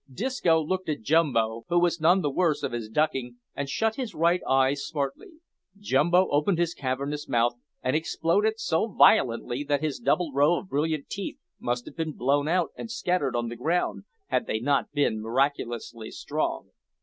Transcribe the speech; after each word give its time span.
Disco 0.11 0.59
looked 0.59 0.89
at 0.89 1.03
Jumbo, 1.03 1.65
who 1.69 1.77
was 1.79 2.01
none 2.01 2.21
the 2.23 2.31
worse 2.31 2.63
of 2.63 2.71
his 2.71 2.89
ducking, 2.89 3.35
and 3.55 3.69
shut 3.69 3.97
his 3.97 4.15
right 4.15 4.41
eye 4.49 4.73
smartly. 4.73 5.33
Jumbo 5.77 6.27
opened 6.31 6.57
his 6.57 6.73
cavernous 6.73 7.27
mouth, 7.29 7.53
and 7.83 7.95
exploded 7.95 8.59
so 8.59 8.87
violently 8.87 9.63
that 9.63 9.83
his 9.83 9.99
double 9.99 10.33
row 10.33 10.57
of 10.57 10.69
brilliant 10.69 11.07
teeth 11.07 11.37
must 11.59 11.85
have 11.85 11.95
been 11.97 12.13
blown 12.13 12.47
out 12.47 12.71
and 12.75 12.89
scattered 12.89 13.35
on 13.35 13.49
the 13.49 13.55
ground, 13.55 14.05
had 14.25 14.47
they 14.47 14.59
not 14.59 14.91
been 14.91 15.21
miraculously 15.21 16.09
strong. 16.09 16.71